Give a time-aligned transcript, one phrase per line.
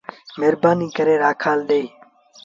[0.39, 1.81] مهربآنيٚٚ ڪري رآکآل ڏي۔